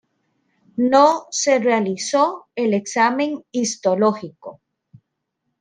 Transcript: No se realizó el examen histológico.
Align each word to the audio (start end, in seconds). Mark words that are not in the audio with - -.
No 0.77 1.27
se 1.29 1.59
realizó 1.59 2.47
el 2.55 2.73
examen 2.73 3.45
histológico. 3.51 4.59